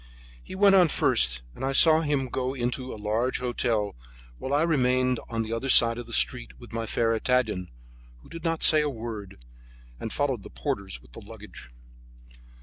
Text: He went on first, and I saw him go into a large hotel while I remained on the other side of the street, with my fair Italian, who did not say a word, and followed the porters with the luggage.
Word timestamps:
He 0.43 0.55
went 0.55 0.73
on 0.73 0.87
first, 0.87 1.43
and 1.53 1.63
I 1.63 1.73
saw 1.73 2.01
him 2.01 2.27
go 2.29 2.55
into 2.55 2.91
a 2.91 2.95
large 2.97 3.37
hotel 3.37 3.93
while 4.39 4.51
I 4.51 4.63
remained 4.63 5.19
on 5.29 5.43
the 5.43 5.53
other 5.53 5.69
side 5.69 5.99
of 5.99 6.07
the 6.07 6.11
street, 6.11 6.59
with 6.59 6.73
my 6.73 6.87
fair 6.87 7.13
Italian, 7.13 7.69
who 8.23 8.27
did 8.29 8.43
not 8.43 8.63
say 8.63 8.81
a 8.81 8.89
word, 8.89 9.45
and 9.99 10.11
followed 10.11 10.41
the 10.41 10.49
porters 10.49 11.03
with 11.03 11.11
the 11.11 11.21
luggage. 11.21 11.69